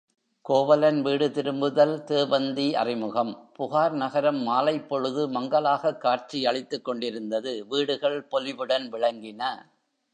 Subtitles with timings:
[0.41, 9.41] கோவலன் வீடு திரும்புதல் தேவந்தி அறிமுகம் புகார்நகரம் மாலைப்பொழுது மங்கலமாகக் காட்சி அளித்துக் கொண்டிருந்தது வீடுகள் பொலிவுடன் விளங்கின.